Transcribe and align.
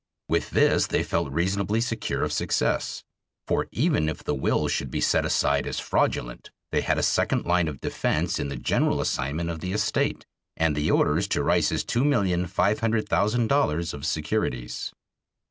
With 0.27 0.49
this 0.49 0.87
they 0.87 1.03
felt 1.03 1.31
reasonably 1.31 1.79
secure 1.79 2.23
of 2.23 2.33
success. 2.33 3.03
For 3.45 3.67
even 3.71 4.09
if 4.09 4.23
the 4.23 4.33
will 4.33 4.67
should 4.67 4.89
be 4.89 4.99
set 4.99 5.25
aside 5.25 5.67
as 5.67 5.79
fraudulent 5.79 6.49
they 6.71 6.81
had 6.81 6.97
a 6.97 7.03
second 7.03 7.45
line 7.45 7.67
of 7.67 7.81
defense 7.81 8.39
in 8.39 8.49
the 8.49 8.55
general 8.55 8.99
assignment 8.99 9.51
of 9.51 9.59
the 9.59 9.73
estate 9.73 10.25
and 10.57 10.75
the 10.75 10.89
orders 10.89 11.27
to 11.27 11.43
Rice's 11.43 11.83
two 11.83 12.03
million 12.03 12.47
five 12.47 12.79
hundred 12.79 13.09
thousand 13.09 13.45
dollars 13.49 13.93
of 13.93 14.03
securities. 14.07 14.91